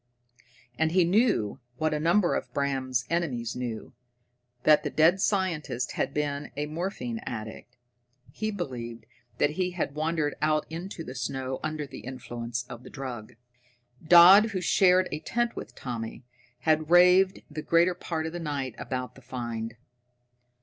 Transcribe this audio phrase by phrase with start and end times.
[0.79, 3.93] And he knew, what a number of Bram's enemies knew,
[4.63, 7.77] that the dead scientist had been a morphine addict.
[8.31, 9.05] He believed
[9.37, 13.35] that he had wandered out into the snow under the influence of the drug.
[14.03, 16.23] Dodd, who shared a tent with Tommy,
[16.61, 19.75] had raved the greater part of the night about the find.